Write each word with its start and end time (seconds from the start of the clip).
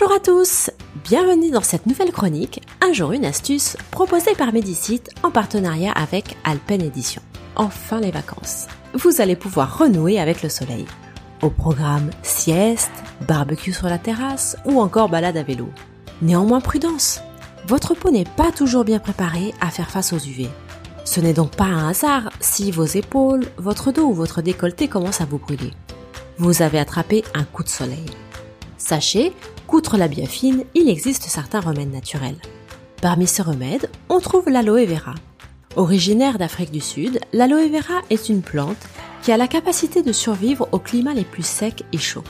Bonjour 0.00 0.14
à 0.14 0.20
tous 0.20 0.70
Bienvenue 1.02 1.50
dans 1.50 1.62
cette 1.62 1.86
nouvelle 1.86 2.12
chronique, 2.12 2.62
un 2.80 2.92
jour 2.92 3.10
une 3.10 3.24
astuce, 3.24 3.76
proposée 3.90 4.36
par 4.36 4.52
Medicite 4.52 5.10
en 5.24 5.32
partenariat 5.32 5.90
avec 5.90 6.36
Alpen 6.44 6.82
Edition. 6.82 7.20
Enfin 7.56 7.98
les 7.98 8.12
vacances. 8.12 8.68
Vous 8.94 9.20
allez 9.20 9.34
pouvoir 9.34 9.76
renouer 9.76 10.20
avec 10.20 10.44
le 10.44 10.50
soleil. 10.50 10.86
Au 11.42 11.50
programme 11.50 12.10
sieste, 12.22 12.92
barbecue 13.26 13.72
sur 13.72 13.88
la 13.88 13.98
terrasse 13.98 14.56
ou 14.64 14.80
encore 14.80 15.08
balade 15.08 15.36
à 15.36 15.42
vélo. 15.42 15.68
Néanmoins 16.22 16.60
prudence, 16.60 17.20
votre 17.66 17.94
peau 17.94 18.12
n'est 18.12 18.24
pas 18.36 18.52
toujours 18.52 18.84
bien 18.84 19.00
préparée 19.00 19.52
à 19.60 19.68
faire 19.70 19.90
face 19.90 20.12
aux 20.12 20.18
UV. 20.18 20.46
Ce 21.04 21.18
n'est 21.18 21.32
donc 21.32 21.56
pas 21.56 21.64
un 21.64 21.88
hasard 21.88 22.30
si 22.38 22.70
vos 22.70 22.84
épaules, 22.84 23.46
votre 23.56 23.90
dos 23.90 24.04
ou 24.04 24.14
votre 24.14 24.42
décolleté 24.42 24.86
commencent 24.86 25.22
à 25.22 25.26
vous 25.26 25.38
brûler. 25.38 25.72
Vous 26.36 26.62
avez 26.62 26.78
attrapé 26.78 27.24
un 27.34 27.42
coup 27.42 27.64
de 27.64 27.68
soleil. 27.68 28.06
Sachez 28.76 29.32
qu'outre 29.68 29.98
la 29.98 30.08
biafine, 30.08 30.64
il 30.74 30.88
existe 30.88 31.24
certains 31.24 31.60
remèdes 31.60 31.92
naturels. 31.92 32.40
Parmi 33.00 33.28
ces 33.28 33.42
remèdes, 33.42 33.90
on 34.08 34.18
trouve 34.18 34.48
l'aloe 34.48 34.86
vera. 34.86 35.14
Originaire 35.76 36.38
d'Afrique 36.38 36.72
du 36.72 36.80
Sud, 36.80 37.20
l'aloe 37.32 37.68
vera 37.68 38.00
est 38.10 38.30
une 38.30 38.40
plante 38.40 38.88
qui 39.22 39.30
a 39.30 39.36
la 39.36 39.46
capacité 39.46 40.02
de 40.02 40.12
survivre 40.12 40.68
aux 40.72 40.78
climats 40.78 41.14
les 41.14 41.24
plus 41.24 41.46
secs 41.46 41.84
et 41.92 41.98
chauds. 41.98 42.24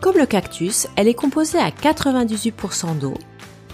Comme 0.00 0.18
le 0.18 0.26
cactus, 0.26 0.86
elle 0.96 1.08
est 1.08 1.14
composée 1.14 1.58
à 1.58 1.70
98% 1.70 2.98
d'eau, 2.98 3.14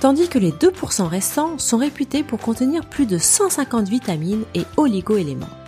tandis 0.00 0.28
que 0.28 0.38
les 0.38 0.52
2% 0.52 1.02
restants 1.02 1.58
sont 1.58 1.78
réputés 1.78 2.22
pour 2.22 2.38
contenir 2.38 2.86
plus 2.86 3.06
de 3.06 3.18
150 3.18 3.88
vitamines 3.88 4.44
et 4.54 4.62
oligo-éléments. 4.76 5.61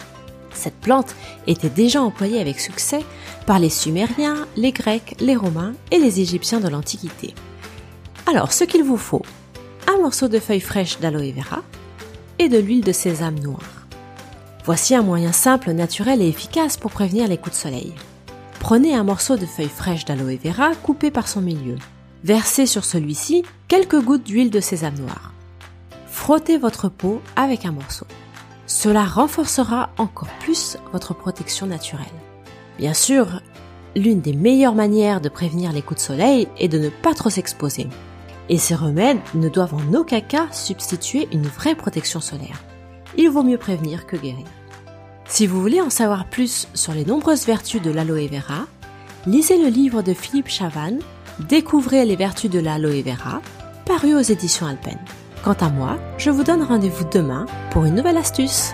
Cette 0.64 0.80
plante 0.80 1.14
était 1.46 1.68
déjà 1.68 2.00
employée 2.00 2.40
avec 2.40 2.58
succès 2.58 3.04
par 3.44 3.58
les 3.58 3.68
Sumériens, 3.68 4.46
les 4.56 4.72
Grecs, 4.72 5.14
les 5.20 5.36
Romains 5.36 5.74
et 5.90 5.98
les 5.98 6.20
Égyptiens 6.20 6.58
de 6.58 6.68
l'Antiquité. 6.68 7.34
Alors, 8.26 8.50
ce 8.50 8.64
qu'il 8.64 8.82
vous 8.82 8.96
faut, 8.96 9.20
un 9.86 10.00
morceau 10.00 10.26
de 10.26 10.38
feuilles 10.38 10.60
fraîches 10.60 11.00
d'aloe 11.00 11.32
vera 11.32 11.62
et 12.38 12.48
de 12.48 12.56
l'huile 12.56 12.82
de 12.82 12.92
sésame 12.92 13.40
noire. 13.40 13.86
Voici 14.64 14.94
un 14.94 15.02
moyen 15.02 15.32
simple, 15.32 15.72
naturel 15.72 16.22
et 16.22 16.28
efficace 16.28 16.78
pour 16.78 16.92
prévenir 16.92 17.28
les 17.28 17.36
coups 17.36 17.56
de 17.56 17.60
soleil. 17.60 17.92
Prenez 18.58 18.94
un 18.94 19.04
morceau 19.04 19.36
de 19.36 19.44
feuilles 19.44 19.68
fraîches 19.68 20.06
d'aloe 20.06 20.38
vera 20.42 20.74
coupé 20.76 21.10
par 21.10 21.28
son 21.28 21.42
milieu. 21.42 21.76
Versez 22.22 22.64
sur 22.64 22.86
celui-ci 22.86 23.42
quelques 23.68 24.00
gouttes 24.00 24.24
d'huile 24.24 24.50
de 24.50 24.60
sésame 24.60 24.96
noire. 24.96 25.34
Frottez 26.06 26.56
votre 26.56 26.88
peau 26.88 27.20
avec 27.36 27.66
un 27.66 27.72
morceau. 27.72 28.06
Cela 28.66 29.04
renforcera 29.04 29.90
encore 29.98 30.30
plus 30.40 30.78
votre 30.92 31.14
protection 31.14 31.66
naturelle. 31.66 32.06
Bien 32.78 32.94
sûr, 32.94 33.40
l'une 33.94 34.20
des 34.20 34.32
meilleures 34.32 34.74
manières 34.74 35.20
de 35.20 35.28
prévenir 35.28 35.72
les 35.72 35.82
coups 35.82 36.00
de 36.00 36.06
soleil 36.06 36.48
est 36.58 36.68
de 36.68 36.78
ne 36.78 36.88
pas 36.88 37.14
trop 37.14 37.30
s'exposer. 37.30 37.88
Et 38.48 38.58
ces 38.58 38.74
remèdes 38.74 39.20
ne 39.34 39.48
doivent 39.48 39.74
en 39.74 39.94
aucun 39.94 40.20
cas 40.20 40.48
substituer 40.50 41.28
une 41.32 41.46
vraie 41.46 41.74
protection 41.74 42.20
solaire. 42.20 42.62
Il 43.16 43.30
vaut 43.30 43.42
mieux 43.42 43.58
prévenir 43.58 44.06
que 44.06 44.16
guérir. 44.16 44.46
Si 45.26 45.46
vous 45.46 45.60
voulez 45.60 45.80
en 45.80 45.90
savoir 45.90 46.26
plus 46.26 46.68
sur 46.74 46.92
les 46.92 47.04
nombreuses 47.04 47.46
vertus 47.46 47.80
de 47.80 47.90
l'aloe 47.90 48.28
vera, 48.28 48.66
lisez 49.26 49.56
le 49.56 49.68
livre 49.68 50.02
de 50.02 50.12
Philippe 50.12 50.48
Chavannes, 50.48 51.00
Découvrez 51.40 52.04
les 52.04 52.14
vertus 52.14 52.50
de 52.50 52.60
l'aloe 52.60 53.02
vera, 53.02 53.42
paru 53.86 54.14
aux 54.14 54.20
éditions 54.20 54.66
Alpen. 54.66 54.98
Quant 55.44 55.52
à 55.60 55.68
moi, 55.68 55.98
je 56.16 56.30
vous 56.30 56.42
donne 56.42 56.62
rendez-vous 56.62 57.04
demain 57.12 57.44
pour 57.70 57.84
une 57.84 57.96
nouvelle 57.96 58.16
astuce. 58.16 58.72